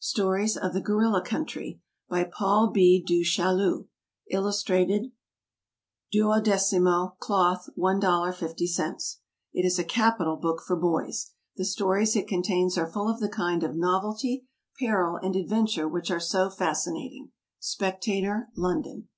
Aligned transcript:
Stories 0.00 0.56
of 0.56 0.72
the 0.72 0.80
Gorilla 0.80 1.22
Country. 1.22 1.78
By 2.08 2.24
PAUL 2.24 2.70
B. 2.70 3.04
DU 3.06 3.22
CHAILLU. 3.22 3.86
Illustrated. 4.30 5.12
12mo, 6.14 7.18
Cloth, 7.18 7.68
$1.50. 7.76 9.16
It 9.52 9.66
is 9.66 9.78
a 9.78 9.84
capital 9.84 10.36
book 10.38 10.62
for 10.66 10.74
boys. 10.74 11.32
The 11.58 11.66
stories 11.66 12.16
it 12.16 12.26
contains 12.26 12.78
are 12.78 12.90
full 12.90 13.10
of 13.10 13.20
the 13.20 13.28
kind 13.28 13.62
of 13.62 13.76
novelty, 13.76 14.46
peril, 14.78 15.16
and 15.22 15.36
adventure 15.36 15.86
which 15.86 16.10
are 16.10 16.18
so 16.18 16.48
fascinating. 16.48 17.32
Spectator, 17.60 18.48
London. 18.56 19.08